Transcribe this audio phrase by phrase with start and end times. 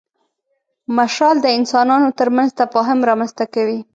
[0.97, 3.79] مشال د انسانانو تر منځ تفاهم رامنځ ته کوي.